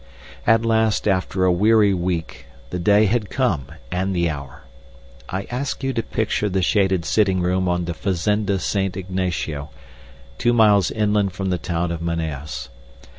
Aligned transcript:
At 0.47 0.65
last, 0.65 1.07
after 1.07 1.45
a 1.45 1.51
weary 1.51 1.93
week, 1.93 2.47
the 2.71 2.79
day 2.79 3.05
had 3.05 3.29
come 3.29 3.67
and 3.91 4.15
the 4.15 4.31
hour. 4.31 4.63
I 5.29 5.43
ask 5.51 5.83
you 5.83 5.93
to 5.93 6.01
picture 6.01 6.49
the 6.49 6.63
shaded 6.63 7.05
sitting 7.05 7.39
room 7.39 7.67
of 7.67 7.85
the 7.85 7.93
Fazenda 7.93 8.57
St. 8.57 8.97
Ignatio, 8.97 9.69
two 10.39 10.53
miles 10.53 10.89
inland 10.89 11.33
from 11.33 11.51
the 11.51 11.59
town 11.59 11.91
of 11.91 12.01
Manaos. 12.01 12.69